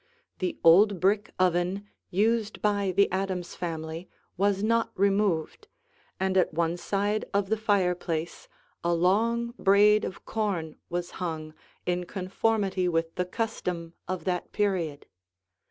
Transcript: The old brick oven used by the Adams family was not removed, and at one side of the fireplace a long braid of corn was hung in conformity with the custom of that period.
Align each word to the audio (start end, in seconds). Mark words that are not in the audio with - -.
The 0.39 0.57
old 0.63 0.99
brick 0.99 1.31
oven 1.37 1.87
used 2.09 2.59
by 2.59 2.91
the 2.91 3.07
Adams 3.11 3.53
family 3.53 4.09
was 4.35 4.63
not 4.63 4.89
removed, 4.97 5.67
and 6.19 6.37
at 6.37 6.51
one 6.55 6.75
side 6.77 7.25
of 7.35 7.49
the 7.49 7.55
fireplace 7.55 8.47
a 8.83 8.95
long 8.95 9.53
braid 9.59 10.03
of 10.03 10.25
corn 10.25 10.77
was 10.89 11.11
hung 11.21 11.53
in 11.85 12.05
conformity 12.07 12.87
with 12.89 13.13
the 13.13 13.25
custom 13.25 13.93
of 14.07 14.23
that 14.23 14.51
period. 14.51 15.05